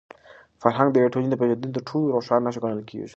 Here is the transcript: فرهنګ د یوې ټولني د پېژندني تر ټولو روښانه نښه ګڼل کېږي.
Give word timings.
فرهنګ 0.61 0.89
د 0.91 0.95
یوې 1.01 1.11
ټولني 1.13 1.29
د 1.31 1.35
پېژندني 1.39 1.71
تر 1.75 1.81
ټولو 1.89 2.13
روښانه 2.15 2.43
نښه 2.45 2.59
ګڼل 2.63 2.81
کېږي. 2.89 3.07